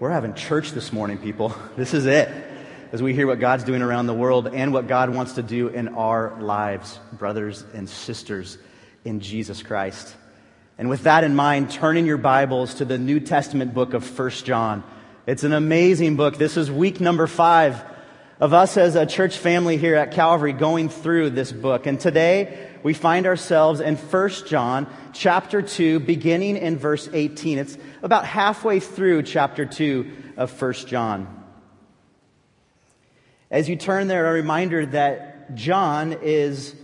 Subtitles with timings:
[0.00, 1.54] We're having church this morning, people.
[1.76, 2.28] This is it.
[2.90, 5.68] As we hear what God's doing around the world and what God wants to do
[5.68, 8.58] in our lives, brothers and sisters
[9.04, 10.16] in Jesus Christ.
[10.78, 14.18] And with that in mind, turn in your Bibles to the New Testament book of
[14.18, 14.82] 1 John.
[15.28, 16.38] It's an amazing book.
[16.38, 17.80] This is week number five
[18.40, 21.86] of us as a church family here at Calvary going through this book.
[21.86, 27.58] And today we find ourselves in 1 John chapter 2, beginning in verse 18.
[27.58, 31.44] It's about halfway through chapter 2 of 1 John.
[33.50, 36.74] As you turn there, a reminder that John is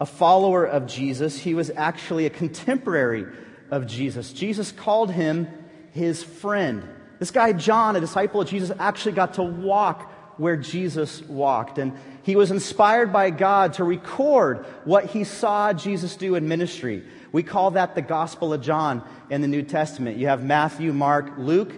[0.00, 1.36] a follower of Jesus.
[1.38, 3.26] He was actually a contemporary
[3.72, 4.32] of Jesus.
[4.32, 5.48] Jesus called him
[5.92, 6.86] his friend.
[7.18, 10.11] This guy, John, a disciple of Jesus, actually got to walk
[10.42, 11.78] where Jesus walked.
[11.78, 11.92] And
[12.24, 17.04] he was inspired by God to record what he saw Jesus do in ministry.
[17.30, 20.18] We call that the Gospel of John in the New Testament.
[20.18, 21.72] You have Matthew, Mark, Luke,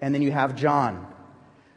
[0.00, 1.06] and then you have John.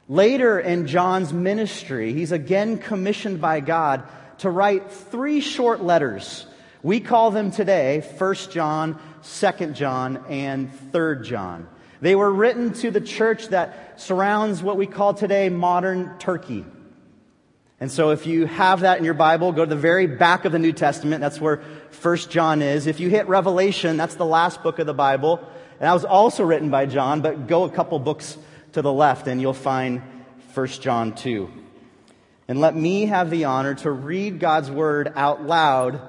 [0.08, 4.04] Later in John's ministry, he's again commissioned by God
[4.40, 6.46] to write three short letters.
[6.84, 11.68] We call them today 1 John, 2 John, and 3 John.
[12.02, 16.66] They were written to the church that surrounds what we call today modern Turkey.
[17.80, 20.52] And so if you have that in your Bible, go to the very back of
[20.52, 21.22] the New Testament.
[21.22, 21.62] That's where
[22.02, 22.88] 1 John is.
[22.88, 25.40] If you hit Revelation, that's the last book of the Bible.
[25.40, 28.38] And that was also written by John, but go a couple books
[28.74, 30.02] to the left and you'll find
[30.54, 31.52] 1 John 2.
[32.48, 36.00] And let me have the honor to read God's word out loud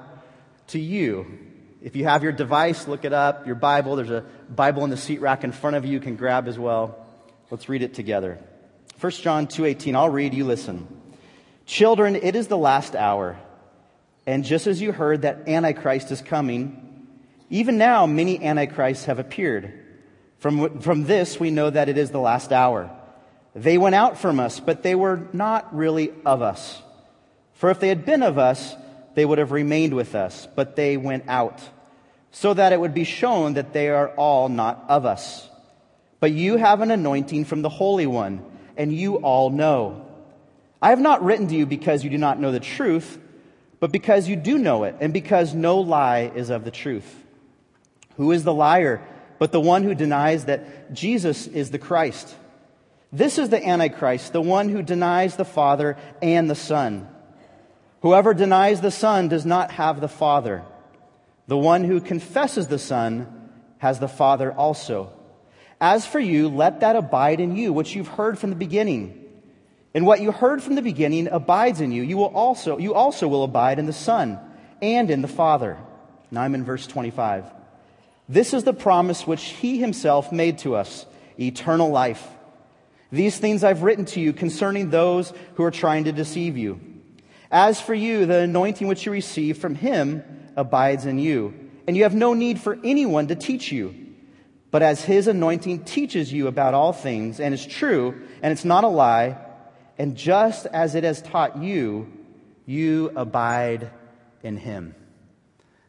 [0.67, 1.46] to you
[1.81, 3.45] if you have your device, look it up.
[3.45, 6.15] Your Bible, there's a Bible in the seat rack in front of you you can
[6.15, 7.05] grab as well.
[7.51, 8.39] Let's read it together.
[8.99, 9.95] 1 John 2:18.
[9.95, 10.87] I'll read, you listen.
[11.65, 13.37] Children, it is the last hour.
[14.25, 17.07] And just as you heard that Antichrist is coming,
[17.49, 19.73] even now many Antichrists have appeared.
[20.39, 22.89] From, from this we know that it is the last hour.
[23.55, 26.81] They went out from us, but they were not really of us.
[27.53, 28.75] For if they had been of us,
[29.17, 31.59] they would have remained with us, but they went out,
[32.29, 35.49] so that it would be shown that they are all not of us.
[36.19, 38.45] But you have an anointing from the Holy One,
[38.77, 40.05] and you all know.
[40.83, 43.17] I have not written to you because you do not know the truth,
[43.79, 47.11] but because you do know it, and because no lie is of the truth.
[48.17, 49.01] Who is the liar
[49.39, 52.35] but the one who denies that Jesus is the Christ?
[53.11, 57.09] This is the Antichrist, the one who denies the Father and the Son.
[58.01, 60.63] Whoever denies the Son does not have the Father.
[61.47, 63.49] The one who confesses the Son
[63.79, 65.13] has the Father also.
[65.79, 69.23] As for you, let that abide in you, which you've heard from the beginning.
[69.93, 72.03] And what you heard from the beginning abides in you.
[72.03, 74.39] You will also, you also will abide in the Son
[74.81, 75.77] and in the Father.
[76.29, 77.45] Now I'm in verse 25.
[78.29, 81.05] This is the promise which he himself made to us,
[81.39, 82.27] eternal life.
[83.11, 86.79] These things I've written to you concerning those who are trying to deceive you.
[87.51, 90.23] As for you, the anointing which you receive from him
[90.55, 91.53] abides in you,
[91.87, 93.95] and you have no need for anyone to teach you.
[94.69, 98.83] But as his anointing teaches you about all things, and is true, and it's not
[98.83, 99.37] a lie,
[99.97, 102.11] and just as it has taught you,
[102.65, 103.89] you abide
[104.43, 104.93] in him.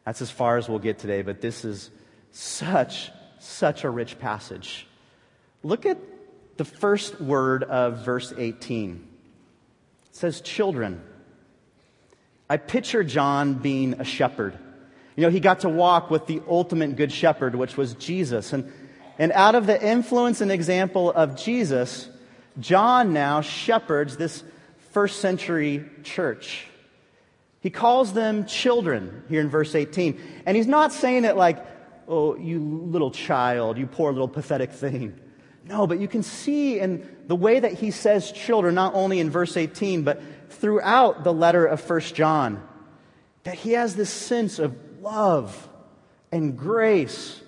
[0.05, 1.91] That's as far as we'll get today, but this is
[2.31, 4.87] such, such a rich passage.
[5.61, 5.97] Look at
[6.57, 9.07] the first word of verse 18.
[10.05, 11.03] It says, children.
[12.49, 14.57] I picture John being a shepherd.
[15.15, 18.53] You know, he got to walk with the ultimate good shepherd, which was Jesus.
[18.53, 18.71] And,
[19.19, 22.09] and out of the influence and example of Jesus,
[22.59, 24.43] John now shepherds this
[24.91, 26.65] first century church.
[27.61, 30.19] He calls them children here in verse 18.
[30.45, 31.63] And he's not saying it like,
[32.07, 35.19] oh, you little child, you poor little pathetic thing.
[35.65, 39.29] No, but you can see in the way that he says children, not only in
[39.29, 40.21] verse 18, but
[40.59, 42.63] throughout the letter of First John
[43.43, 45.67] that he has this sense of love
[46.31, 47.41] and grace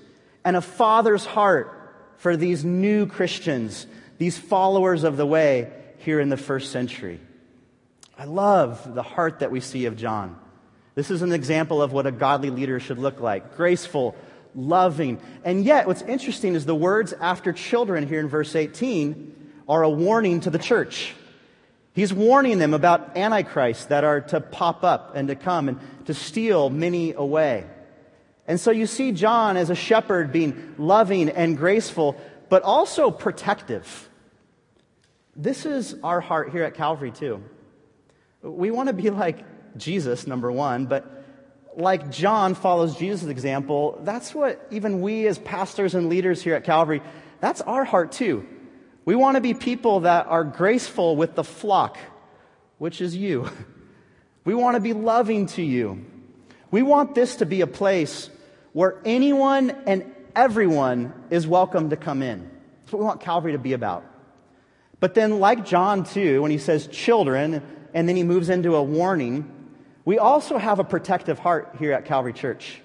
[0.44, 1.77] and a father's heart
[2.17, 3.85] for these new Christians,
[4.17, 7.19] these followers of the way here in the first century.
[8.18, 10.38] I love the heart that we see of John.
[10.95, 14.15] This is an example of what a godly leader should look like graceful,
[14.53, 15.19] loving.
[15.44, 19.36] And yet, what's interesting is the words after children here in verse 18
[19.68, 21.15] are a warning to the church.
[21.93, 26.13] He's warning them about antichrists that are to pop up and to come and to
[26.13, 27.65] steal many away.
[28.47, 34.09] And so you see John as a shepherd being loving and graceful, but also protective.
[35.35, 37.43] This is our heart here at Calvary, too.
[38.41, 39.45] We want to be like
[39.77, 41.23] Jesus, number one, but
[41.75, 46.63] like John follows Jesus' example, that's what even we as pastors and leaders here at
[46.63, 47.01] Calvary,
[47.39, 48.45] that's our heart, too.
[49.03, 51.98] We want to be people that are graceful with the flock,
[52.77, 53.50] which is you.
[54.44, 56.03] We want to be loving to you.
[56.71, 58.27] We want this to be a place
[58.74, 62.50] where anyone and everyone is welcome to come in.
[62.80, 64.03] That's what we want Calvary to be about.
[65.00, 67.62] But then, like John, too, when he says children,
[67.94, 69.51] and then he moves into a warning,
[70.06, 72.81] we also have a protective heart here at Calvary Church.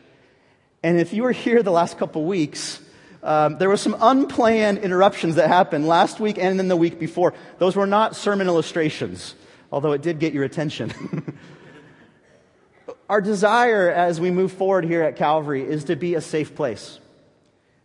[0.82, 2.80] And if you were here the last couple weeks,
[3.26, 7.34] um, there were some unplanned interruptions that happened last week and then the week before.
[7.58, 9.34] Those were not sermon illustrations,
[9.72, 11.36] although it did get your attention.
[13.08, 17.00] Our desire as we move forward here at Calvary is to be a safe place,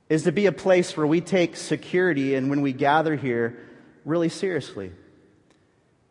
[0.10, 3.58] is to be a place where we take security and when we gather here
[4.06, 4.92] really seriously.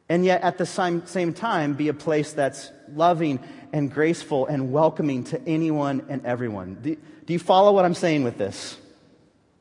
[0.09, 3.38] And yet at the same, time, be a place that's loving
[3.73, 6.75] and graceful and welcoming to anyone and everyone.
[6.82, 6.97] Do
[7.32, 8.77] you follow what I'm saying with this?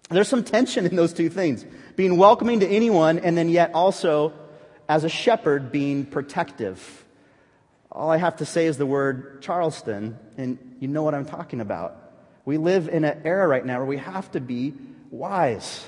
[0.10, 1.66] There's some tension in those two things
[1.96, 4.34] being welcoming to anyone, and then yet also,
[4.88, 7.06] as a shepherd, being protective.
[7.92, 11.62] All I have to say is the word Charleston, and you know what I'm talking
[11.62, 11.96] about.
[12.46, 14.74] We live in an era right now where we have to be
[15.12, 15.86] wise.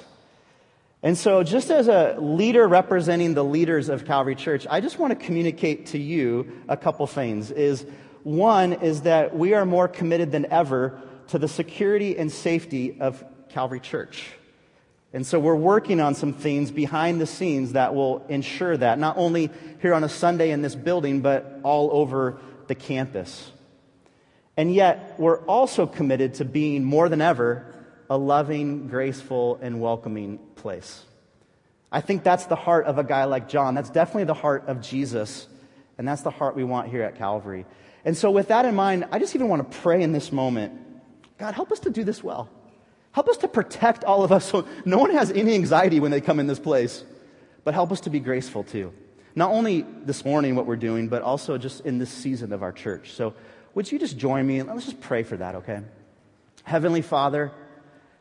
[1.02, 5.18] And so, just as a leader representing the leaders of Calvary Church, I just want
[5.18, 7.50] to communicate to you a couple things.
[7.50, 7.86] Is
[8.22, 13.24] one is that we are more committed than ever to the security and safety of
[13.52, 14.28] Calvary Church.
[15.14, 19.18] And so we're working on some things behind the scenes that will ensure that, not
[19.18, 19.50] only
[19.82, 23.52] here on a Sunday in this building, but all over the campus.
[24.56, 27.66] And yet, we're also committed to being more than ever
[28.10, 31.04] a loving, graceful, and welcoming place.
[31.92, 33.76] I think that's the heart of a guy like John.
[33.76, 35.48] That's definitely the heart of Jesus.
[35.98, 37.66] And that's the heart we want here at Calvary.
[38.06, 40.80] And so, with that in mind, I just even want to pray in this moment
[41.38, 42.50] God, help us to do this well.
[43.14, 46.22] Help us to protect all of us so no one has any anxiety when they
[46.22, 47.04] come in this place.
[47.64, 48.94] But help us to be graceful too.
[49.36, 52.72] Not only this morning, what we're doing, but also just in this season of our
[52.72, 53.12] church.
[53.12, 53.34] So,
[53.74, 54.62] would you just join me?
[54.62, 55.82] Let's just pray for that, okay?
[56.64, 57.54] Heavenly Father,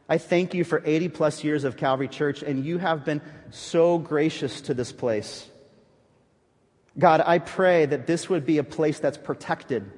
[0.08, 3.20] I thank you for 80 plus years of Calvary Church, and you have been
[3.50, 5.48] so gracious to this place.
[6.98, 9.90] God, I pray that this would be a place that's protected,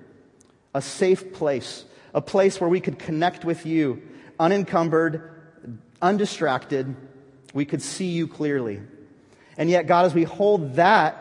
[0.74, 1.84] a safe place,
[2.14, 4.02] a place where we could connect with you
[4.42, 5.30] unencumbered,
[6.02, 6.96] undistracted.
[7.54, 8.80] We could see you clearly.
[9.56, 11.18] And yet, God, as we hold that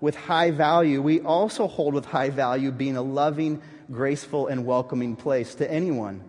[0.00, 3.60] with high value, we also hold with high value being a loving,
[3.92, 6.22] graceful, and welcoming place to anyone.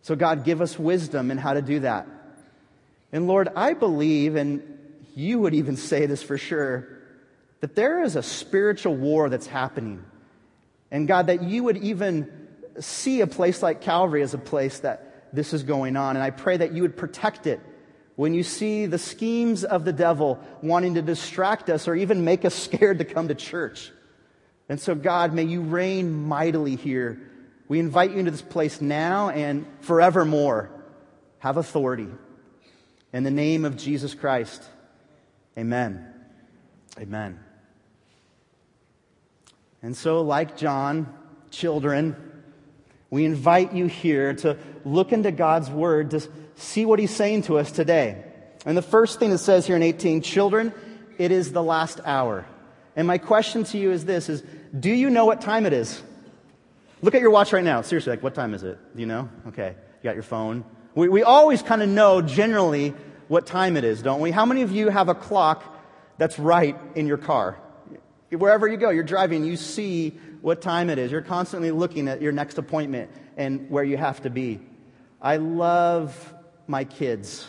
[0.00, 2.06] So, God, give us wisdom in how to do that.
[3.12, 4.62] And Lord, I believe, and
[5.14, 6.88] you would even say this for sure,
[7.60, 10.02] that there is a spiritual war that's happening.
[10.90, 12.48] And God, that you would even
[12.80, 16.16] see a place like Calvary as a place that this is going on.
[16.16, 17.60] And I pray that you would protect it
[18.16, 22.44] when you see the schemes of the devil wanting to distract us or even make
[22.44, 23.90] us scared to come to church.
[24.68, 27.20] And so, God, may you reign mightily here.
[27.68, 30.70] We invite you into this place now and forevermore.
[31.40, 32.08] Have authority.
[33.12, 34.62] In the name of Jesus Christ,
[35.58, 36.06] amen.
[36.98, 37.40] Amen.
[39.82, 41.12] And so, like John,
[41.50, 42.31] children,
[43.12, 44.56] we invite you here to
[44.86, 46.22] look into God's word to
[46.54, 48.24] see what he's saying to us today.
[48.64, 50.72] And the first thing it says here in 18, children,
[51.18, 52.46] it is the last hour.
[52.96, 54.42] And my question to you is this is
[54.76, 56.02] do you know what time it is?
[57.02, 57.82] Look at your watch right now.
[57.82, 58.78] Seriously, like what time is it?
[58.96, 59.28] Do you know?
[59.48, 59.76] Okay.
[60.02, 60.64] You got your phone.
[60.94, 62.94] We, we always kind of know generally
[63.28, 64.30] what time it is, don't we?
[64.30, 65.62] How many of you have a clock
[66.16, 67.58] that's right in your car?
[68.32, 70.10] Wherever you go, you're driving, you see
[70.40, 71.10] what time it is.
[71.10, 74.60] You're constantly looking at your next appointment and where you have to be.
[75.20, 76.34] I love
[76.66, 77.46] my kids.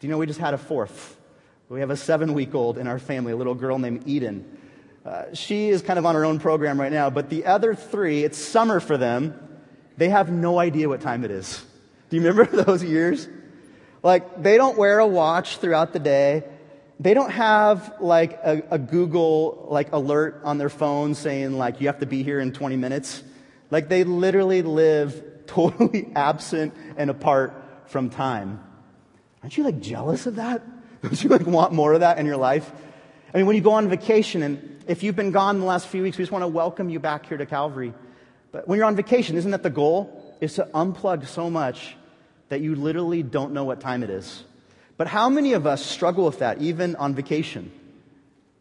[0.00, 1.16] Do you know we just had a fourth?
[1.68, 4.58] We have a seven week old in our family, a little girl named Eden.
[5.04, 8.24] Uh, she is kind of on her own program right now, but the other three,
[8.24, 9.38] it's summer for them.
[9.96, 11.64] They have no idea what time it is.
[12.08, 13.28] Do you remember those years?
[14.02, 16.44] Like, they don't wear a watch throughout the day
[16.98, 21.88] they don't have like a, a, Google like alert on their phone saying like you
[21.88, 23.22] have to be here in 20 minutes.
[23.70, 27.52] Like they literally live totally absent and apart
[27.86, 28.62] from time.
[29.42, 30.62] Aren't you like jealous of that?
[31.02, 32.70] Don't you like want more of that in your life?
[33.32, 36.02] I mean, when you go on vacation and if you've been gone the last few
[36.02, 37.92] weeks, we just want to welcome you back here to Calvary.
[38.52, 40.22] But when you're on vacation, isn't that the goal?
[40.40, 41.96] Is to unplug so much
[42.48, 44.44] that you literally don't know what time it is.
[44.96, 47.70] But how many of us struggle with that, even on vacation?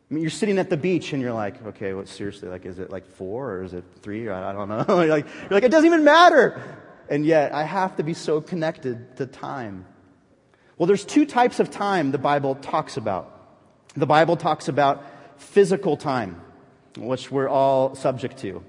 [0.10, 2.77] I mean, you're sitting at the beach and you're like, okay, what, seriously, like, is
[2.77, 4.30] it like four or is it three?
[4.30, 4.86] I don't know.
[5.08, 6.62] like, you're like, it doesn't even matter.
[7.10, 9.86] And yet, I have to be so connected to time.
[10.77, 13.32] Well, there's two types of time the Bible talks about.
[13.96, 15.04] The Bible talks about
[15.38, 16.42] physical time,
[16.98, 18.63] which we're all subject to.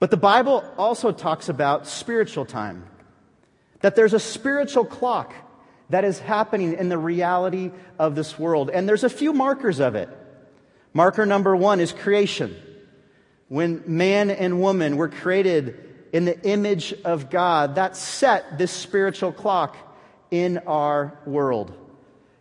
[0.00, 2.86] But the Bible also talks about spiritual time.
[3.80, 5.34] That there's a spiritual clock
[5.90, 8.70] that is happening in the reality of this world.
[8.70, 10.08] And there's a few markers of it.
[10.92, 12.56] Marker number one is creation.
[13.48, 19.32] When man and woman were created in the image of God, that set this spiritual
[19.32, 19.76] clock
[20.30, 21.72] in our world.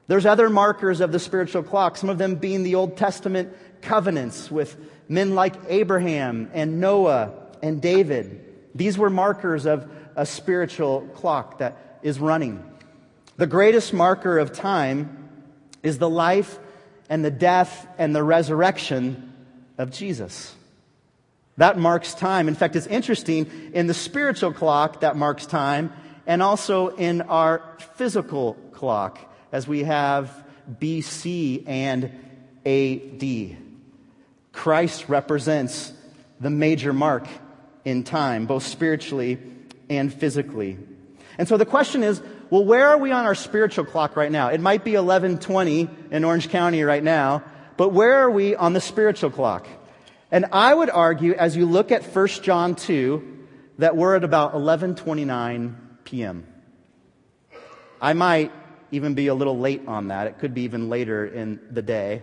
[0.08, 4.52] There's other markers of the spiritual clock, some of them being the Old Testament covenants
[4.52, 7.32] with men like Abraham and Noah
[7.62, 8.70] and David.
[8.76, 12.64] These were markers of a spiritual clock that is running.
[13.38, 15.30] The greatest marker of time
[15.82, 16.60] is the life
[17.10, 19.34] and the death and the resurrection
[19.78, 20.54] of Jesus.
[21.58, 22.48] That marks time.
[22.48, 25.92] In fact, it's interesting in the spiritual clock that marks time
[26.26, 27.62] and also in our
[27.96, 29.20] physical clock
[29.52, 30.44] as we have
[30.80, 32.12] BC and
[32.66, 33.58] AD.
[34.52, 35.94] Christ represents
[36.40, 37.28] the major mark
[37.84, 39.40] in time, both spiritually
[39.90, 40.78] and physically.
[41.38, 42.22] And so the question is,
[42.54, 44.50] well, where are we on our spiritual clock right now?
[44.50, 47.42] It might be 1120 in Orange County right now,
[47.78, 49.68] but where are we on the spiritual clock?
[50.30, 53.48] And I would argue, as you look at 1 John 2,
[53.80, 56.46] that we're at about 1129 p.m.
[58.00, 58.52] I might
[58.92, 60.28] even be a little late on that.
[60.28, 62.22] It could be even later in the day.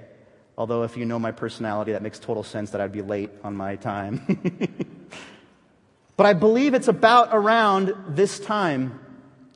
[0.56, 3.56] Although, if you know my personality, that makes total sense that I'd be late on
[3.56, 4.38] my time.
[6.16, 9.00] but I believe it's about around this time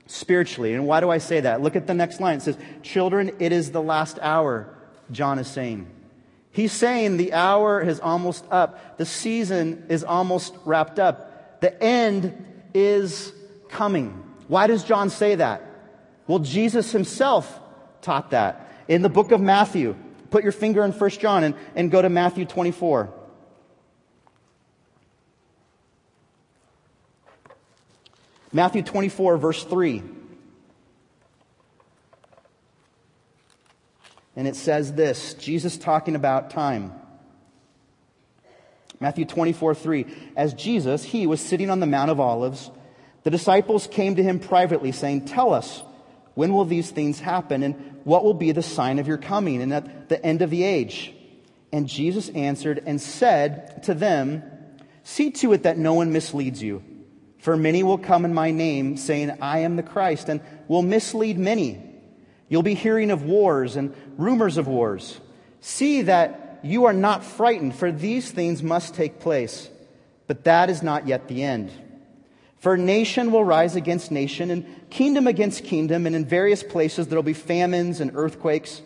[0.06, 0.75] spiritually.
[0.75, 1.61] And why do I say that?
[1.61, 2.38] Look at the next line.
[2.38, 4.68] It says, Children, it is the last hour,
[5.11, 5.88] John is saying.
[6.50, 12.32] He's saying the hour is almost up, the season is almost wrapped up, the end
[12.73, 13.32] is
[13.68, 14.23] coming.
[14.46, 15.62] Why does John say that?
[16.26, 17.61] Well, Jesus himself
[18.02, 18.70] taught that.
[18.87, 19.96] In the book of Matthew,
[20.30, 23.12] put your finger in 1 John and, and go to Matthew 24.
[28.54, 30.02] Matthew 24, verse 3.
[34.37, 36.92] And it says this Jesus talking about time.
[39.00, 40.06] Matthew 24, 3.
[40.37, 42.70] As Jesus, he was sitting on the Mount of Olives
[43.25, 45.82] the disciples came to him privately, saying, Tell us,
[46.34, 49.73] when will these things happen, and what will be the sign of your coming and
[49.73, 51.12] at the end of the age?
[51.73, 54.42] And Jesus answered and said to them,
[55.02, 56.84] See to it that no one misleads you.
[57.44, 61.38] For many will come in my name, saying, I am the Christ, and will mislead
[61.38, 61.78] many.
[62.48, 65.20] You'll be hearing of wars and rumors of wars.
[65.60, 69.68] See that you are not frightened, for these things must take place.
[70.26, 71.70] But that is not yet the end.
[72.60, 77.18] For nation will rise against nation, and kingdom against kingdom, and in various places there
[77.18, 78.80] will be famines and earthquakes.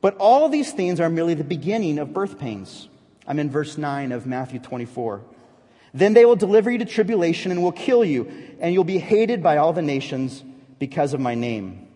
[0.00, 2.88] But all these things are merely the beginning of birth pains.
[3.28, 5.22] I'm in verse 9 of Matthew 24.
[5.94, 8.30] Then they will deliver you to tribulation and will kill you,
[8.60, 10.42] and you'll be hated by all the nations
[10.78, 11.88] because of my name.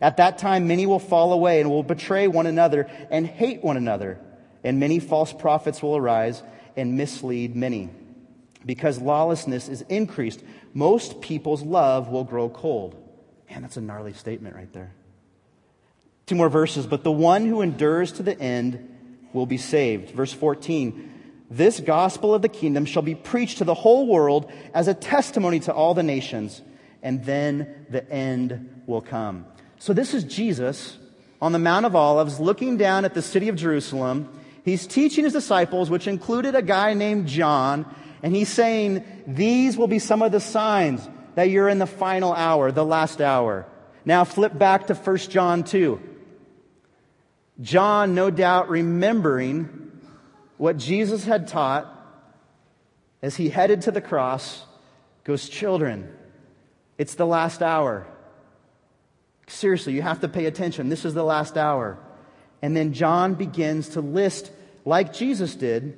[0.00, 3.76] At that time, many will fall away and will betray one another and hate one
[3.76, 4.20] another,
[4.62, 6.42] and many false prophets will arise
[6.76, 7.90] and mislead many.
[8.64, 10.42] Because lawlessness is increased,
[10.74, 12.96] most people's love will grow cold.
[13.50, 14.92] Man, that's a gnarly statement right there.
[16.26, 16.86] Two more verses.
[16.86, 18.96] But the one who endures to the end
[19.32, 20.10] will be saved.
[20.10, 21.17] Verse 14.
[21.50, 25.60] This gospel of the kingdom shall be preached to the whole world as a testimony
[25.60, 26.60] to all the nations,
[27.02, 29.46] and then the end will come.
[29.78, 30.98] So this is Jesus
[31.40, 34.28] on the Mount of Olives looking down at the city of Jerusalem.
[34.64, 37.86] He's teaching his disciples, which included a guy named John,
[38.22, 42.34] and he's saying, These will be some of the signs that you're in the final
[42.34, 43.66] hour, the last hour.
[44.04, 46.00] Now flip back to 1 John 2.
[47.60, 49.87] John, no doubt, remembering
[50.58, 51.94] what Jesus had taught
[53.22, 54.64] as he headed to the cross,
[55.24, 56.12] goes, Children,
[56.98, 58.06] it's the last hour.
[59.46, 60.88] Seriously, you have to pay attention.
[60.88, 61.98] This is the last hour.
[62.60, 64.50] And then John begins to list,
[64.84, 65.96] like Jesus did,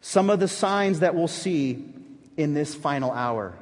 [0.00, 1.84] some of the signs that we'll see
[2.36, 3.54] in this final hour.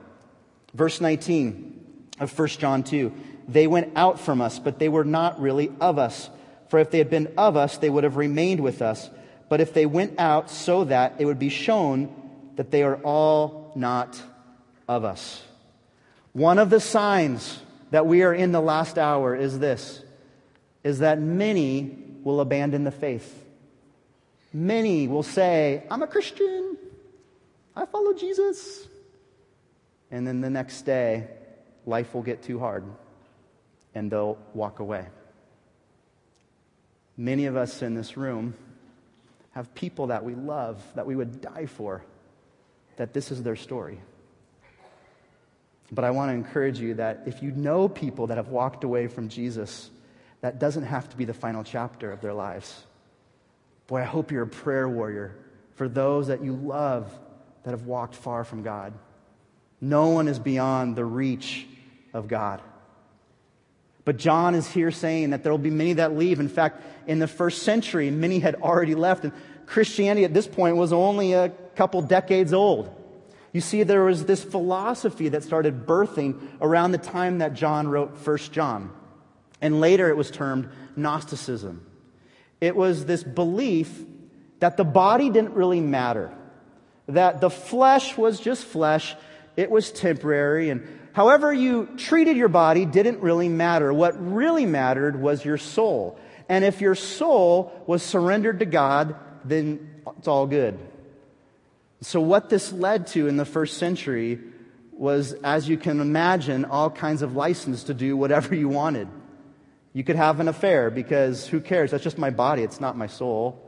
[0.74, 3.12] Verse 19 of 1 John 2
[3.48, 6.30] They went out from us, but they were not really of us.
[6.68, 9.10] For if they had been of us, they would have remained with us.
[9.48, 12.14] But if they went out so that it would be shown
[12.56, 14.20] that they are all not
[14.88, 15.42] of us.
[16.32, 20.02] One of the signs that we are in the last hour is this
[20.84, 23.44] is that many will abandon the faith.
[24.52, 26.76] Many will say, I'm a Christian.
[27.76, 28.86] I follow Jesus.
[30.10, 31.28] And then the next day,
[31.86, 32.84] life will get too hard
[33.94, 35.06] and they'll walk away.
[37.16, 38.54] Many of us in this room
[39.58, 42.04] have people that we love, that we would die for,
[42.94, 44.00] that this is their story.
[45.90, 49.08] But I want to encourage you that if you know people that have walked away
[49.08, 49.90] from Jesus,
[50.42, 52.84] that doesn't have to be the final chapter of their lives.
[53.88, 55.34] Boy, I hope you're a prayer warrior
[55.74, 57.12] for those that you love
[57.64, 58.92] that have walked far from God.
[59.80, 61.66] No one is beyond the reach
[62.14, 62.62] of God.
[64.08, 66.40] But John is here saying that there will be many that leave.
[66.40, 69.24] In fact, in the first century, many had already left.
[69.24, 69.34] And
[69.66, 72.88] Christianity at this point was only a couple decades old.
[73.52, 78.12] You see, there was this philosophy that started birthing around the time that John wrote
[78.26, 78.92] 1 John.
[79.60, 81.84] And later it was termed Gnosticism.
[82.62, 83.92] It was this belief
[84.60, 86.34] that the body didn't really matter,
[87.08, 89.14] that the flesh was just flesh,
[89.54, 93.92] it was temporary, and however you treated your body didn't really matter.
[93.92, 96.16] What really mattered was your soul.
[96.48, 100.78] And if your soul was surrendered to God, then it's all good.
[102.02, 104.38] So, what this led to in the first century
[104.92, 109.08] was, as you can imagine, all kinds of license to do whatever you wanted.
[109.92, 111.90] You could have an affair because who cares?
[111.90, 113.60] That's just my body, it's not my soul.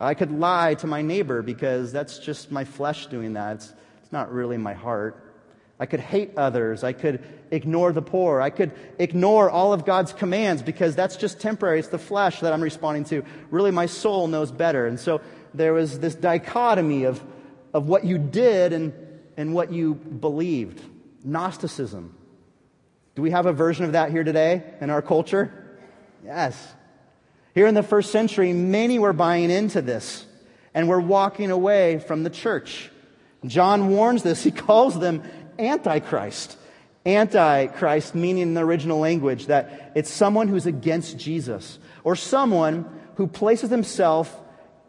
[0.00, 3.56] I could lie to my neighbor because that's just my flesh doing that.
[3.56, 5.27] It's, it's not really my heart.
[5.80, 6.82] I could hate others.
[6.82, 8.40] I could ignore the poor.
[8.40, 11.78] I could ignore all of God's commands because that's just temporary.
[11.78, 13.24] It's the flesh that I'm responding to.
[13.50, 14.86] Really, my soul knows better.
[14.86, 15.20] And so
[15.54, 17.22] there was this dichotomy of,
[17.72, 18.92] of what you did and,
[19.36, 20.82] and what you believed.
[21.24, 22.14] Gnosticism.
[23.14, 25.78] Do we have a version of that here today in our culture?
[26.24, 26.74] Yes.
[27.54, 30.26] Here in the first century, many were buying into this
[30.74, 32.90] and were walking away from the church.
[33.44, 34.42] John warns this.
[34.48, 35.22] He calls them
[35.58, 36.56] Antichrist.
[37.06, 42.84] Antichrist, meaning in the original language that it's someone who's against Jesus or someone
[43.16, 44.34] who places himself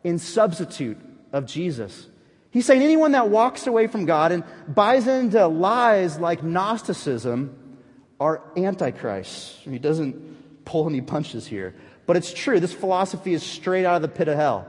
[0.04, 0.98] in substitute
[1.32, 2.08] of Jesus.
[2.52, 7.78] He's saying anyone that walks away from God and buys into lies like Gnosticism
[8.20, 9.60] are antichrists.
[9.64, 11.76] He doesn't pull any punches here.
[12.06, 12.60] But it's true.
[12.60, 14.68] This philosophy is straight out of the pit of hell.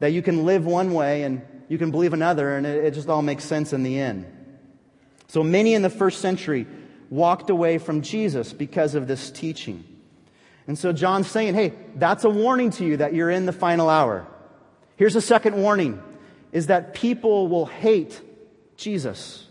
[0.00, 3.08] That you can live one way and you can believe another, and it, it just
[3.08, 4.26] all makes sense in the end.
[5.28, 6.66] So many in the first century
[7.10, 9.84] walked away from Jesus because of this teaching.
[10.66, 13.88] And so John's saying, hey, that's a warning to you that you're in the final
[13.88, 14.26] hour.
[14.96, 16.02] Here's a second warning
[16.52, 18.20] is that people will hate
[18.76, 19.46] Jesus.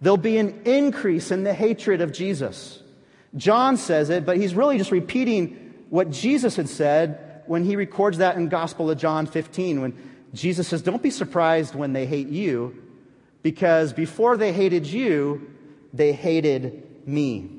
[0.00, 2.82] There'll be an increase in the hatred of Jesus.
[3.36, 8.18] John says it, but he's really just repeating what Jesus had said when he records
[8.18, 9.92] that in Gospel of John 15 when
[10.32, 12.76] Jesus says, "Don't be surprised when they hate you,
[13.42, 15.50] because before they hated you,
[15.92, 17.50] they hated me.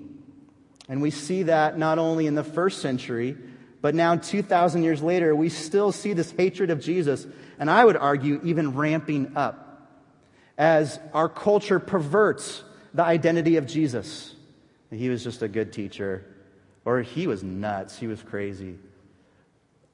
[0.87, 3.37] And we see that not only in the first century,
[3.81, 7.25] but now 2,000 years later, we still see this hatred of Jesus,
[7.57, 9.89] and I would argue even ramping up
[10.57, 12.63] as our culture perverts
[12.93, 14.35] the identity of Jesus.
[14.91, 16.25] He was just a good teacher,
[16.85, 18.77] or he was nuts, he was crazy.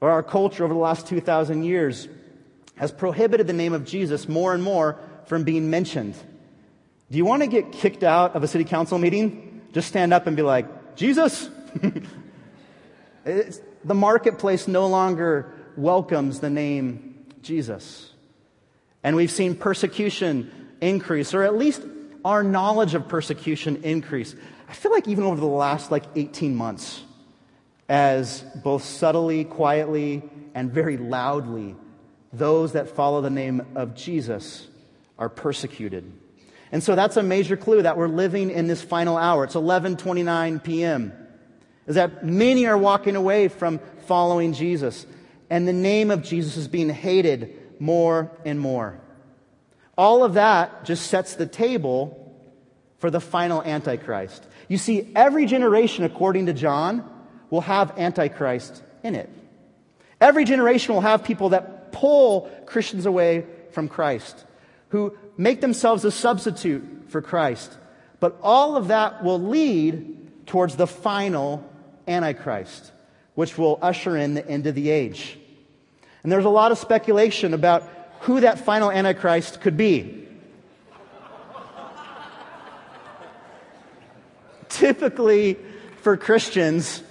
[0.00, 2.08] Or our culture over the last 2,000 years
[2.74, 6.14] has prohibited the name of Jesus more and more from being mentioned.
[7.10, 9.62] Do you want to get kicked out of a city council meeting?
[9.72, 11.48] Just stand up and be like, Jesus?
[13.24, 18.10] the marketplace no longer welcomes the name Jesus.
[19.04, 21.82] And we've seen persecution increase, or at least
[22.24, 24.34] our knowledge of persecution increase.
[24.68, 27.02] I feel like even over the last like 18 months,
[27.88, 30.22] as both subtly, quietly,
[30.54, 31.76] and very loudly,
[32.32, 34.66] those that follow the name of Jesus
[35.18, 36.10] are persecuted.
[36.70, 39.44] And so that's a major clue that we're living in this final hour.
[39.44, 41.12] It's 11:29 p.m.
[41.86, 45.06] Is that many are walking away from following Jesus
[45.50, 49.00] and the name of Jesus is being hated more and more.
[49.96, 52.24] All of that just sets the table
[52.98, 54.46] for the final antichrist.
[54.68, 57.08] You see every generation according to John
[57.50, 59.30] will have antichrist in it.
[60.20, 64.44] Every generation will have people that pull Christians away from Christ
[64.90, 67.76] who make themselves a substitute for Christ.
[68.20, 71.68] But all of that will lead towards the final
[72.06, 72.92] Antichrist,
[73.34, 75.38] which will usher in the end of the age.
[76.22, 77.88] And there's a lot of speculation about
[78.20, 80.26] who that final Antichrist could be.
[84.68, 85.56] Typically,
[86.02, 87.02] for Christians,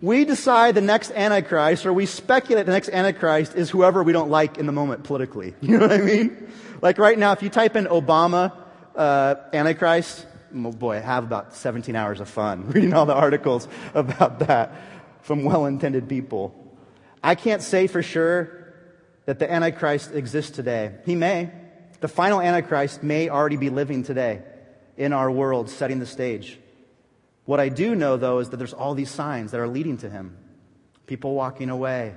[0.00, 4.30] we decide the next Antichrist, or we speculate the next Antichrist is whoever we don't
[4.30, 5.54] like in the moment politically.
[5.60, 6.52] You know what I mean?
[6.80, 8.52] Like right now, if you type in Obama
[8.94, 13.66] uh, Antichrist, oh boy, I have about 17 hours of fun reading all the articles
[13.94, 14.72] about that
[15.22, 16.54] from well intended people.
[17.22, 18.72] I can't say for sure
[19.26, 20.94] that the Antichrist exists today.
[21.04, 21.50] He may.
[22.00, 24.42] The final Antichrist may already be living today
[24.96, 26.58] in our world, setting the stage.
[27.48, 30.10] What I do know, though, is that there's all these signs that are leading to
[30.10, 30.36] him.
[31.06, 32.14] People walking away,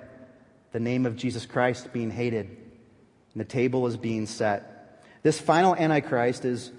[0.73, 5.01] the name of Jesus Christ being hated, and the table is being set.
[5.23, 6.73] This final Antichrist is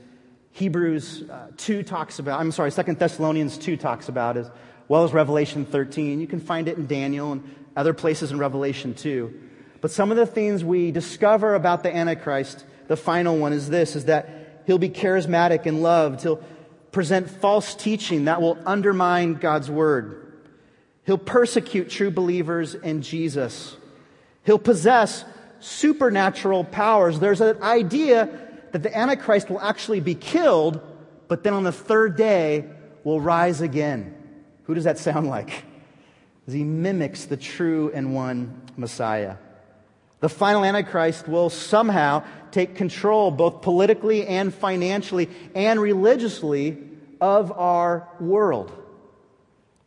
[0.50, 4.50] Hebrews uh, 2 talks about, I'm sorry, Second Thessalonians 2 talks about, as
[4.86, 6.20] well as Revelation 13.
[6.20, 9.32] You can find it in Daniel and other places in Revelation 2.
[9.80, 13.96] But some of the things we discover about the Antichrist, the final one is this,
[13.96, 16.20] is that he'll be charismatic and loved.
[16.20, 16.44] He'll
[16.92, 20.32] present false teaching that will undermine God's word.
[21.04, 23.76] He'll persecute true believers in Jesus.
[24.44, 25.24] He'll possess
[25.58, 27.18] supernatural powers.
[27.18, 28.28] There's an idea
[28.72, 30.80] that the Antichrist will actually be killed,
[31.28, 32.68] but then on the third day
[33.04, 34.14] will rise again.
[34.64, 35.64] Who does that sound like?
[36.46, 39.36] As he mimics the true and one Messiah.
[40.22, 46.78] The final Antichrist will somehow take control, both politically and financially and religiously,
[47.20, 48.70] of our world.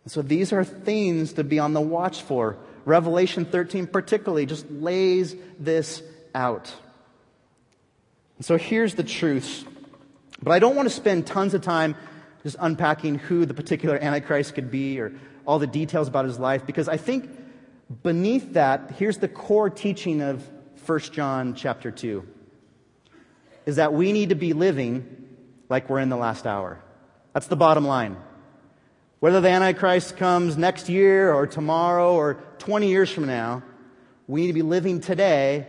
[0.03, 2.57] And so these are things to be on the watch for.
[2.83, 6.73] Revelation 13, particularly, just lays this out.
[8.37, 9.65] And so here's the truth.
[10.43, 11.95] But I don't want to spend tons of time
[12.43, 15.13] just unpacking who the particular Antichrist could be or
[15.47, 17.29] all the details about his life, because I think
[18.03, 20.47] beneath that, here's the core teaching of
[20.85, 22.27] 1 John chapter 2
[23.65, 25.27] is that we need to be living
[25.69, 26.79] like we're in the last hour.
[27.33, 28.17] That's the bottom line.
[29.19, 33.63] Whether the Antichrist comes next year or tomorrow or 20 years from now,
[34.27, 35.67] we need to be living today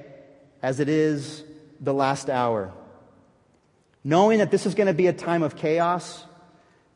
[0.62, 1.42] as it is
[1.80, 2.72] the last hour.
[4.04, 6.24] Knowing that this is going to be a time of chaos,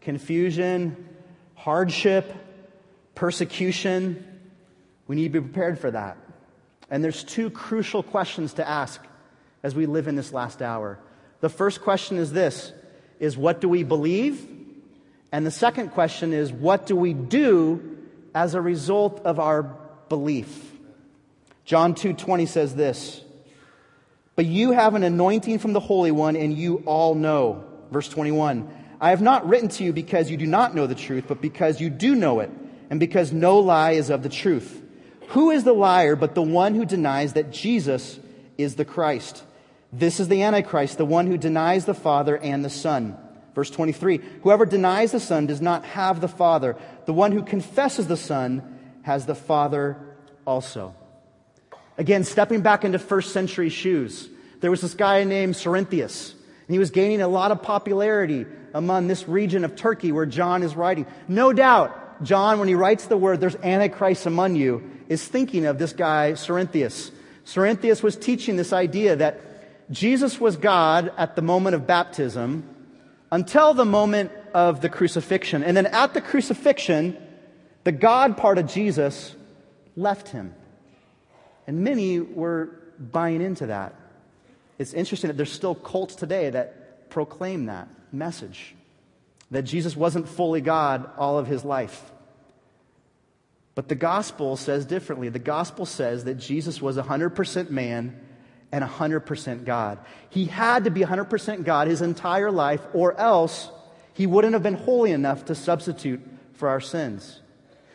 [0.00, 1.09] confusion,
[1.54, 2.33] hardship,
[3.14, 4.24] persecution,
[5.10, 6.16] we need to be prepared for that.
[6.88, 9.04] And there's two crucial questions to ask
[9.60, 11.00] as we live in this last hour.
[11.40, 12.72] The first question is this
[13.18, 14.46] is what do we believe?
[15.32, 17.98] And the second question is what do we do
[18.36, 19.64] as a result of our
[20.08, 20.70] belief?
[21.64, 23.20] John 2:20 says this,
[24.36, 27.64] but you have an anointing from the Holy One, and you all know.
[27.90, 31.24] Verse 21 I have not written to you because you do not know the truth,
[31.26, 32.50] but because you do know it,
[32.90, 34.79] and because no lie is of the truth.
[35.30, 38.18] Who is the liar but the one who denies that Jesus
[38.58, 39.44] is the Christ?
[39.92, 43.16] This is the Antichrist, the one who denies the Father and the Son.
[43.54, 46.76] Verse 23 Whoever denies the Son does not have the Father.
[47.06, 49.96] The one who confesses the Son has the Father
[50.46, 50.94] also.
[51.96, 54.28] Again, stepping back into first century shoes,
[54.60, 59.06] there was this guy named Cerinthus, and he was gaining a lot of popularity among
[59.06, 61.06] this region of Turkey where John is writing.
[61.28, 65.78] No doubt, John, when he writes the word, there's Antichrist among you, is thinking of
[65.78, 67.11] this guy, Cerinthus.
[67.44, 69.40] Cerinthus was teaching this idea that
[69.90, 72.64] Jesus was God at the moment of baptism
[73.33, 75.64] until the moment of the crucifixion.
[75.64, 77.16] And then at the crucifixion,
[77.85, 79.35] the God part of Jesus
[79.96, 80.54] left him.
[81.66, 83.94] And many were buying into that.
[84.78, 88.74] It's interesting that there's still cults today that proclaim that message
[89.50, 92.10] that Jesus wasn't fully God all of his life.
[93.74, 95.28] But the gospel says differently.
[95.28, 98.20] The gospel says that Jesus was 100% man
[98.72, 99.98] and 100% God.
[100.28, 103.70] He had to be 100% God his entire life, or else
[104.12, 106.20] he wouldn't have been holy enough to substitute
[106.54, 107.40] for our sins.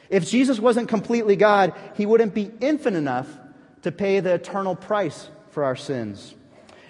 [0.10, 3.28] If Jesus wasn't completely God, he wouldn't be infinite enough
[3.84, 6.34] to pay the eternal price for our sins.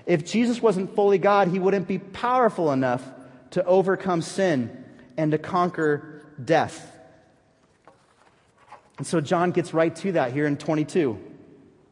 [0.06, 3.04] If Jesus wasn't fully God, he wouldn't be powerful enough
[3.56, 4.84] to overcome sin
[5.16, 6.92] and to conquer death.
[8.98, 11.18] And so John gets right to that here in 22.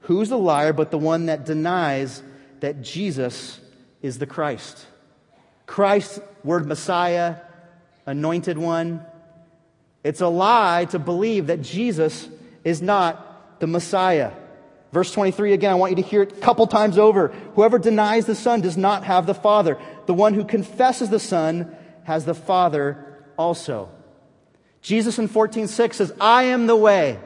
[0.02, 2.22] Who's the liar but the one that denies
[2.60, 3.62] that Jesus
[4.02, 4.86] is the Christ?
[5.66, 7.38] Christ, word Messiah,
[8.06, 9.06] anointed one.
[10.04, 12.28] It's a lie to believe that Jesus
[12.66, 14.34] is not the Messiah.
[14.94, 17.30] Verse 23 again, I want you to hear it a couple times over.
[17.56, 19.80] Whoever denies the Son does not have the Father.
[20.06, 23.90] The one who confesses the Son has the Father also.
[24.82, 27.20] Jesus in 14:6 says, "I am the way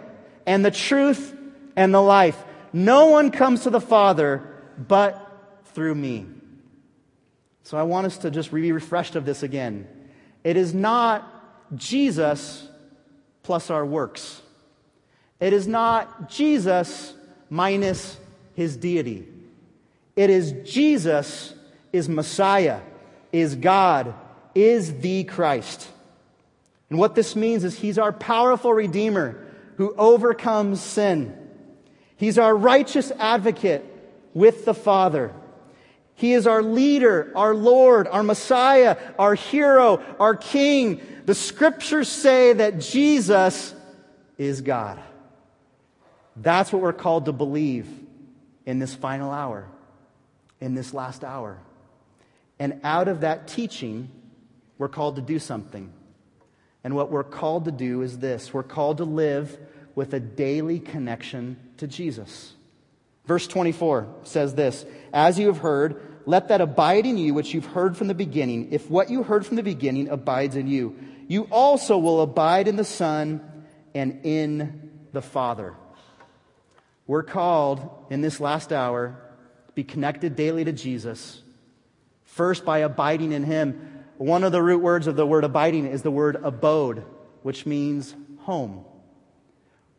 [0.46, 1.36] and the truth
[1.76, 2.44] and the life.
[2.72, 4.44] No one comes to the Father
[4.78, 5.20] but
[5.74, 6.28] through me."
[7.64, 9.88] So I want us to just be refreshed of this again.
[10.44, 11.24] It is not
[11.76, 12.68] Jesus
[13.44, 14.42] plus our works.
[15.40, 17.14] It is not Jesus
[17.50, 18.18] minus
[18.54, 19.28] his deity.
[20.16, 21.54] It is Jesus
[21.94, 22.82] is Messiah,
[23.32, 24.14] is God,
[24.56, 25.88] is the Christ.
[26.90, 29.46] And what this means is he's our powerful Redeemer
[29.78, 31.36] who overcomes sin.
[32.16, 33.86] He's our righteous advocate
[34.34, 35.34] with the Father.
[36.16, 41.02] He is our leader, our Lord, our Messiah, our hero, our King.
[41.26, 43.76] The scriptures say that Jesus
[44.38, 45.00] is God.
[46.36, 47.88] That's what we're called to believe
[48.66, 49.68] in this final hour,
[50.60, 51.60] in this last hour.
[52.60, 54.10] And out of that teaching,
[54.78, 55.94] we're called to do something.
[56.84, 59.58] And what we're called to do is this we're called to live
[59.96, 62.54] with a daily connection to Jesus.
[63.26, 67.66] Verse 24 says this As you have heard, let that abide in you which you've
[67.66, 68.70] heard from the beginning.
[68.72, 72.76] If what you heard from the beginning abides in you, you also will abide in
[72.76, 75.76] the Son and in the Father.
[77.06, 79.20] We're called in this last hour
[79.68, 81.42] to be connected daily to Jesus.
[82.38, 84.04] First, by abiding in Him.
[84.18, 87.04] One of the root words of the word abiding is the word abode,
[87.42, 88.86] which means home.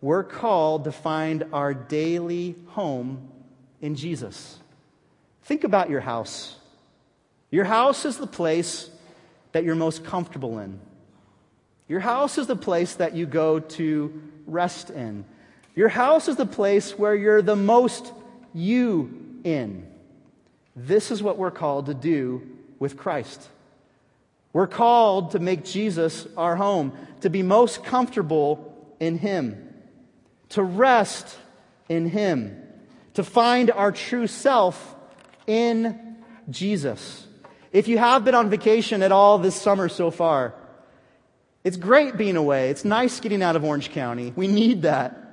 [0.01, 3.29] We're called to find our daily home
[3.81, 4.57] in Jesus.
[5.43, 6.55] Think about your house.
[7.51, 8.89] Your house is the place
[9.51, 10.79] that you're most comfortable in.
[11.89, 15.25] Your house is the place that you go to rest in.
[15.75, 18.13] Your house is the place where you're the most
[18.55, 19.88] you in.
[20.79, 23.49] This is what we're called to do with Christ.
[24.53, 29.75] We're called to make Jesus our home, to be most comfortable in Him,
[30.51, 31.37] to rest
[31.89, 32.63] in Him,
[33.15, 34.95] to find our true self
[35.49, 36.17] in
[36.49, 37.27] Jesus.
[37.73, 40.55] If you have been on vacation at all this summer so far,
[41.65, 42.71] it's great being away.
[42.71, 44.33] It's nice getting out of Orange County.
[44.37, 45.25] We need that.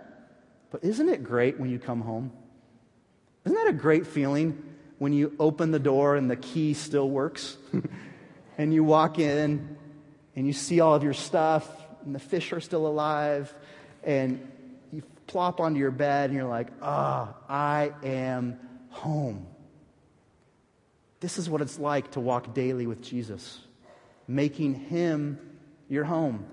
[0.71, 2.31] But isn't it great when you come home?
[3.45, 4.64] Isn't that a great feeling
[4.97, 7.57] when you open the door and the key still works?
[8.57, 9.77] and you walk in
[10.35, 11.67] and you see all of your stuff
[12.05, 13.53] and the fish are still alive
[14.03, 14.51] and
[14.91, 19.47] you plop onto your bed and you're like, ah, oh, I am home.
[21.19, 23.59] This is what it's like to walk daily with Jesus,
[24.27, 25.39] making Him
[25.89, 26.45] your home.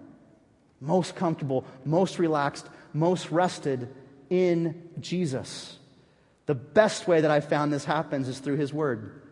[0.81, 3.95] Most comfortable, most relaxed, most rested
[4.31, 5.79] in Jesus.
[6.47, 9.23] The best way that I found this happens is through His Word,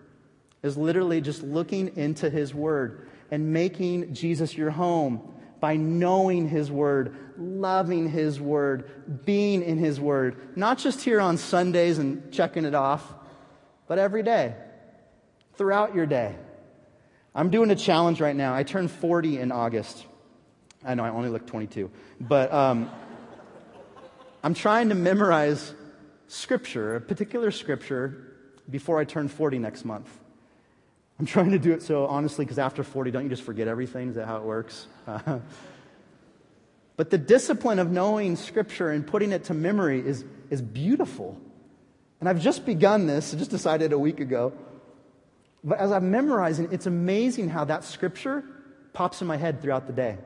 [0.63, 6.71] is literally just looking into His Word and making Jesus your home by knowing His
[6.71, 12.65] Word, loving His Word, being in His Word, not just here on Sundays and checking
[12.65, 13.13] it off,
[13.87, 14.55] but every day
[15.55, 16.35] throughout your day.
[17.35, 18.55] I'm doing a challenge right now.
[18.55, 20.07] I turned 40 in August.
[20.85, 22.91] I know I only look 22, but um,
[24.43, 25.75] I'm trying to memorize
[26.33, 28.27] scripture, a particular scripture,
[28.69, 30.09] before I turn 40 next month.
[31.19, 34.09] I'm trying to do it so honestly, because after 40, don't you just forget everything?
[34.11, 34.87] Is that how it works?
[37.01, 41.41] But the discipline of knowing scripture and putting it to memory is, is beautiful.
[42.21, 44.53] And I've just begun this, I just decided a week ago.
[45.65, 48.45] But as I'm memorizing, it's amazing how that scripture
[48.93, 50.19] pops in my head throughout the day.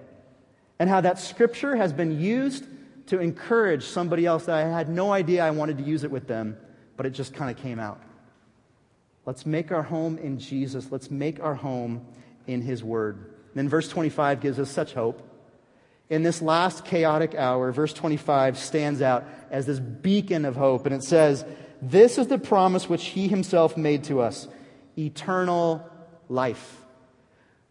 [0.80, 2.64] And how that scripture has been used
[3.06, 6.26] to encourage somebody else that I had no idea I wanted to use it with
[6.26, 6.56] them,
[6.96, 8.00] but it just kind of came out.
[9.26, 10.90] Let's make our home in Jesus.
[10.90, 12.06] Let's make our home
[12.46, 13.16] in His Word.
[13.16, 15.22] And then verse 25 gives us such hope.
[16.10, 20.84] In this last chaotic hour, verse 25 stands out as this beacon of hope.
[20.84, 21.44] And it says,
[21.80, 24.48] This is the promise which He Himself made to us
[24.98, 25.88] eternal
[26.28, 26.80] life.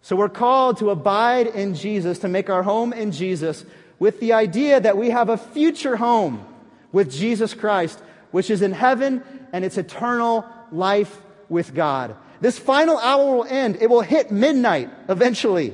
[0.02, 3.65] So we're called to abide in Jesus, to make our home in Jesus,
[3.99, 6.45] with the idea that we have a future home
[6.91, 7.99] with Jesus Christ,
[8.32, 12.15] which is in heaven and it's eternal life with God.
[12.41, 13.77] This final hour will end.
[13.79, 15.73] It will hit midnight eventually.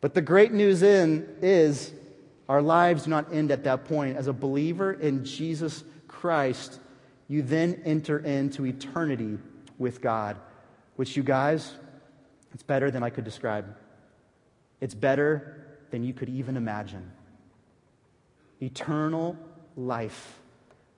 [0.00, 1.92] But the great news in is
[2.48, 4.16] our lives do not end at that point.
[4.16, 6.78] As a believer in Jesus Christ,
[7.28, 9.38] you then enter into eternity
[9.78, 10.36] with God,
[10.96, 11.72] which you guys,
[12.54, 13.76] it's better than I could describe.
[14.80, 15.55] It's better
[15.90, 17.10] than you could even imagine.
[18.60, 19.36] Eternal
[19.76, 20.38] life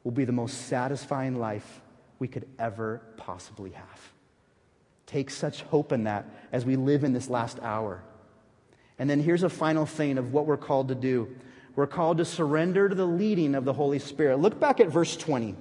[0.05, 1.81] will be the most satisfying life
[2.19, 4.13] we could ever possibly have.
[5.07, 8.03] Take such hope in that as we live in this last hour.
[8.99, 11.35] And then here's a final thing of what we're called to do.
[11.77, 14.39] We're called to surrender to the leading of the Holy Spirit.
[14.39, 15.55] Look back at verse 20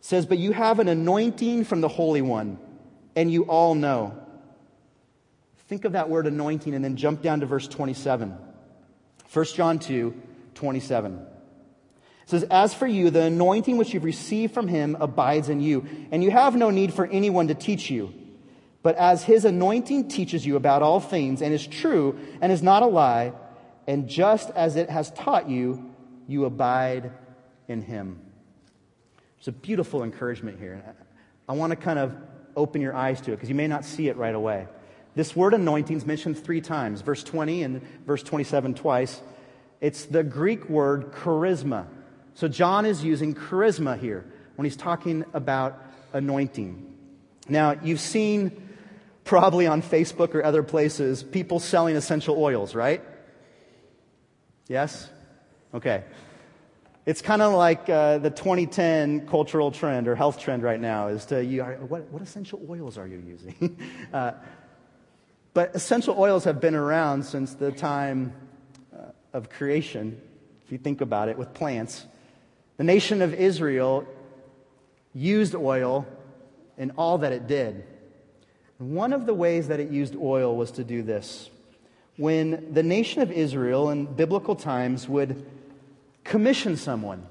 [0.00, 2.58] says, But you have an anointing from the Holy One,
[3.16, 4.18] and you all know.
[5.68, 8.36] Think of that word anointing and then jump down to verse 27.
[9.32, 10.14] 1 John 2,
[10.54, 11.12] 27.
[11.12, 15.86] It says, As for you, the anointing which you've received from him abides in you,
[16.10, 18.14] and you have no need for anyone to teach you.
[18.82, 22.82] but as his anointing teaches you about all things and is true and is not
[22.82, 23.32] a lie,
[23.86, 25.90] and just as it has taught you,
[26.26, 27.10] you abide
[27.66, 28.20] in him.
[29.38, 30.82] It's a beautiful encouragement here.
[31.48, 32.16] I want to kind of
[32.56, 34.66] open your eyes to it because you may not see it right away.
[35.18, 39.20] This word anointing is mentioned three times, verse 20 and verse 27 twice.
[39.80, 41.88] It's the Greek word chrisma.
[42.34, 45.76] So John is using chrisma here when he's talking about
[46.12, 46.94] anointing.
[47.48, 48.68] Now, you've seen
[49.24, 53.02] probably on Facebook or other places people selling essential oils, right?
[54.68, 55.10] Yes?
[55.74, 56.04] Okay.
[57.06, 61.24] It's kind of like uh, the 2010 cultural trend or health trend right now is
[61.24, 63.80] to, you, what, what essential oils are you using?
[64.12, 64.32] uh,
[65.54, 68.32] but essential oils have been around since the time
[68.94, 70.20] uh, of creation,
[70.64, 72.06] if you think about it, with plants.
[72.76, 74.06] The nation of Israel
[75.14, 76.06] used oil
[76.76, 77.84] in all that it did.
[78.78, 81.50] one of the ways that it used oil was to do this.
[82.16, 85.44] When the nation of Israel in biblical times would
[86.22, 87.26] commission someone,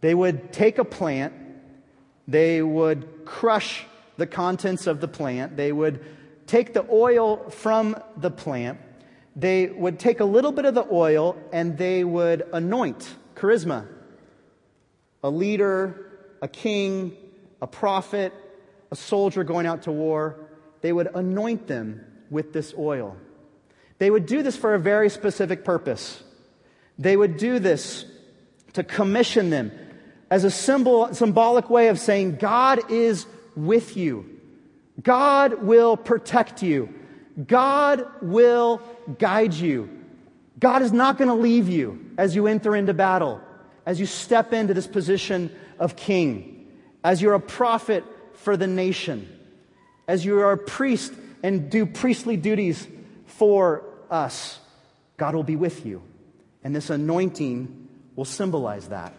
[0.00, 1.32] they would take a plant,
[2.28, 3.84] they would crush
[4.16, 6.04] the contents of the plant, they would
[6.46, 8.78] take the oil from the plant,
[9.34, 13.86] they would take a little bit of the oil and they would anoint chrisma
[15.22, 17.16] a leader, a king,
[17.60, 18.32] a prophet,
[18.92, 20.36] a soldier going out to war,
[20.82, 23.16] they would anoint them with this oil.
[23.98, 26.22] They would do this for a very specific purpose.
[26.96, 28.04] They would do this
[28.74, 29.72] to commission them
[30.30, 34.35] as a symbol, symbolic way of saying, God is with you.
[35.02, 36.92] God will protect you.
[37.46, 38.80] God will
[39.18, 39.90] guide you.
[40.58, 43.40] God is not going to leave you as you enter into battle
[43.86, 46.66] as you step into this position of king,
[47.04, 48.04] as you're a prophet
[48.34, 49.32] for the nation,
[50.08, 52.86] as you are a priest and do priestly duties
[53.26, 54.58] for us,
[55.16, 56.02] God will be with you.
[56.64, 59.14] And this anointing will symbolize that.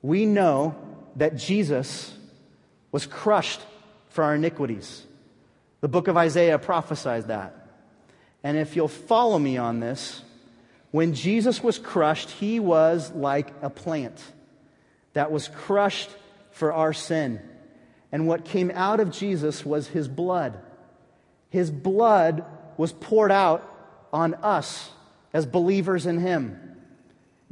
[0.00, 0.76] We know
[1.16, 2.16] that Jesus
[2.92, 3.60] was crushed
[4.14, 5.02] for our iniquities.
[5.80, 7.52] The book of Isaiah prophesies that.
[8.44, 10.22] And if you'll follow me on this,
[10.92, 14.22] when Jesus was crushed, he was like a plant
[15.14, 16.10] that was crushed
[16.52, 17.40] for our sin.
[18.12, 20.60] And what came out of Jesus was his blood.
[21.50, 22.44] His blood
[22.76, 23.68] was poured out
[24.12, 24.92] on us
[25.32, 26.76] as believers in him.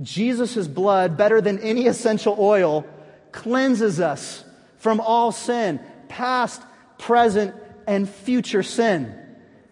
[0.01, 2.87] Jesus' blood, better than any essential oil,
[3.33, 4.45] cleanses us
[4.77, 5.81] from all sin,
[6.13, 6.63] past,
[6.99, 7.55] present,
[7.87, 9.19] and future sin.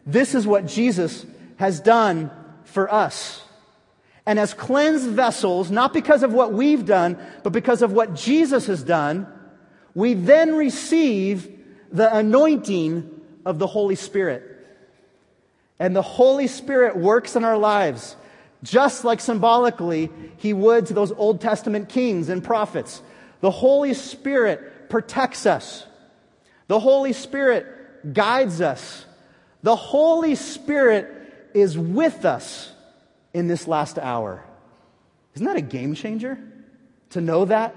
[0.07, 1.25] This is what Jesus
[1.57, 2.31] has done
[2.65, 3.43] for us
[4.31, 8.67] and as cleansed vessels, not because of what we've done, but because of what Jesus
[8.67, 9.27] has done,
[9.95, 11.49] we then receive
[11.91, 13.11] the anointing
[13.45, 14.45] of the Holy Spirit.
[15.81, 18.15] And the Holy Spirit works in our lives,
[18.63, 23.03] just like symbolically He would to those Old Testament kings and prophets.
[23.41, 25.87] The Holy Spirit protects us.
[26.71, 29.05] The Holy Spirit guides us.
[29.65, 32.71] The Holy Spirit is with us
[33.35, 34.45] in this last hour.
[35.35, 36.39] Isn't that a game changer?
[37.09, 37.75] To know that?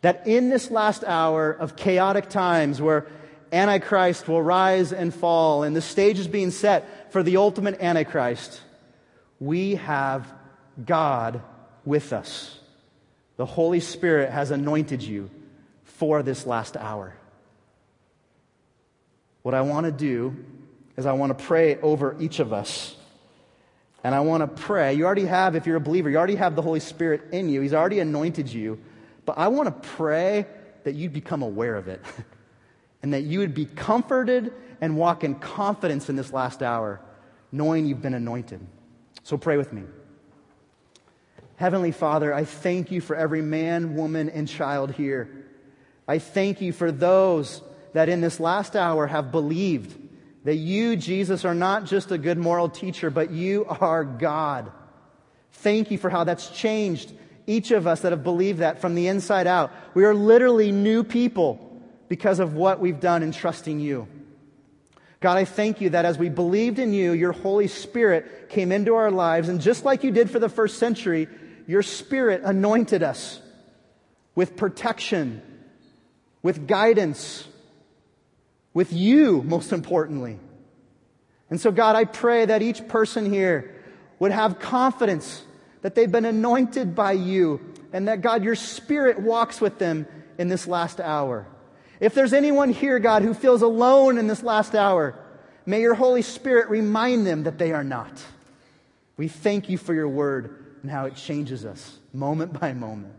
[0.00, 3.06] That in this last hour of chaotic times where
[3.52, 8.62] Antichrist will rise and fall and the stage is being set for the ultimate Antichrist,
[9.38, 10.26] we have
[10.84, 11.40] God
[11.84, 12.58] with us.
[13.36, 15.30] The Holy Spirit has anointed you
[15.84, 17.14] for this last hour.
[19.42, 20.36] What I want to do
[20.96, 22.96] is I want to pray over each of us
[24.02, 24.94] and I want to pray.
[24.94, 27.60] You already have, if you're a believer, you already have the Holy Spirit in you.
[27.60, 28.78] He's already anointed you.
[29.26, 30.46] But I want to pray
[30.84, 32.02] that you'd become aware of it
[33.02, 37.00] and that you would be comforted and walk in confidence in this last hour,
[37.52, 38.60] knowing you've been anointed.
[39.22, 39.82] So pray with me.
[41.56, 45.46] Heavenly Father, I thank you for every man, woman, and child here.
[46.08, 47.60] I thank you for those
[47.92, 49.96] that in this last hour have believed
[50.44, 54.72] that you, Jesus, are not just a good moral teacher, but you are God.
[55.52, 57.12] Thank you for how that's changed
[57.46, 59.72] each of us that have believed that from the inside out.
[59.94, 64.08] We are literally new people because of what we've done in trusting you.
[65.20, 68.94] God, I thank you that as we believed in you, your Holy Spirit came into
[68.94, 71.28] our lives, and just like you did for the first century,
[71.66, 73.40] your Spirit anointed us
[74.34, 75.42] with protection,
[76.42, 77.46] with guidance,
[78.72, 80.38] with you, most importantly.
[81.48, 83.74] And so, God, I pray that each person here
[84.18, 85.42] would have confidence
[85.82, 87.60] that they've been anointed by you
[87.92, 90.06] and that, God, your spirit walks with them
[90.38, 91.46] in this last hour.
[91.98, 95.18] If there's anyone here, God, who feels alone in this last hour,
[95.66, 98.12] may your Holy Spirit remind them that they are not.
[99.16, 103.14] We thank you for your word and how it changes us moment by moment.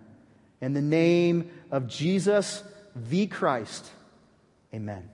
[0.61, 2.63] In the name of Jesus,
[2.95, 3.89] the Christ,
[4.73, 5.09] amen.